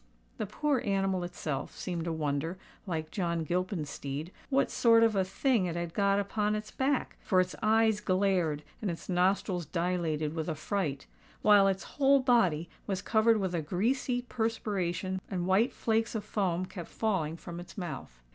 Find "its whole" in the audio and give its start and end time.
11.67-12.19